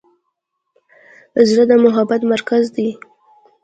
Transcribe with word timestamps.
زړه 1.49 1.63
د 1.69 1.73
محبت 1.83 2.21
مرکز 2.31 2.63
دی. 2.75 2.89